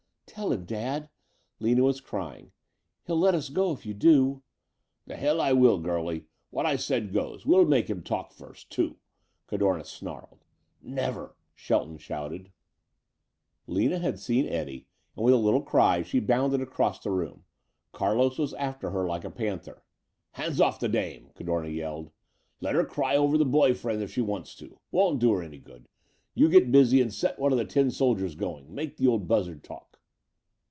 "Tell 0.33 0.53
him, 0.53 0.63
Dad," 0.63 1.09
Lina 1.59 1.83
was 1.83 1.99
crying. 1.99 2.53
"He'll 3.05 3.19
let 3.19 3.35
us 3.35 3.49
go 3.49 3.73
if 3.73 3.85
you 3.85 3.93
do." 3.93 4.41
"The 5.05 5.17
hell 5.17 5.41
I 5.41 5.51
will, 5.51 5.77
girlie. 5.77 6.27
What 6.51 6.65
I 6.65 6.77
said, 6.77 7.11
goes. 7.11 7.45
We'll 7.45 7.65
make 7.65 7.89
him 7.89 8.01
talk 8.01 8.31
first, 8.31 8.71
too," 8.71 8.95
Cadorna 9.47 9.83
snarled. 9.83 10.45
"Never!" 10.81 11.35
Shelton 11.53 11.97
shouted. 11.97 12.51
Lina 13.67 13.99
had 13.99 14.19
seen 14.19 14.47
Eddie 14.47 14.87
and, 15.17 15.25
with 15.25 15.33
a 15.33 15.37
little 15.37 15.61
cry, 15.61 16.01
she 16.01 16.21
bounded 16.21 16.61
across 16.61 16.97
the 16.99 17.11
room. 17.11 17.43
Carlos 17.91 18.37
was 18.37 18.53
after 18.53 18.89
her 18.91 19.05
like 19.05 19.25
a 19.25 19.29
panther. 19.31 19.83
"Hands 20.31 20.59
off 20.61 20.79
that 20.79 20.93
dame!" 20.93 21.31
Cadorna 21.35 21.67
yelled. 21.69 22.09
"Let 22.61 22.75
her 22.75 22.85
cry 22.85 23.17
over 23.17 23.37
the 23.37 23.43
boy 23.45 23.73
friend 23.73 24.01
if 24.01 24.11
she 24.13 24.21
wants 24.21 24.55
to. 24.55 24.79
Won't 24.91 25.19
do 25.19 25.33
her 25.33 25.43
any 25.43 25.59
good. 25.59 25.87
You 26.33 26.47
get 26.47 26.71
busy 26.71 26.99
and 27.01 27.13
set 27.13 27.37
one 27.37 27.51
of 27.51 27.57
the 27.57 27.65
tin 27.65 27.91
soldiers 27.91 28.35
goin'. 28.35 28.73
Make 28.73 28.95
the 28.95 29.07
old 29.07 29.27
buzzard 29.27 29.61
talk." 29.61 29.89